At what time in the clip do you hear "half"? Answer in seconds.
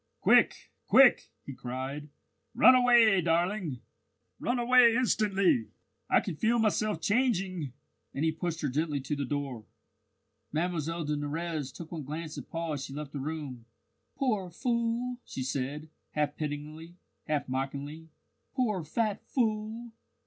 16.13-16.35, 17.27-17.47